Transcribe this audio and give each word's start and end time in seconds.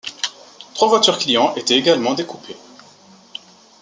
Trois 0.73 0.87
voitures 0.87 1.19
client 1.19 1.53
étaient 1.53 1.77
également 1.77 2.15
des 2.15 2.25
coupés. 2.25 2.57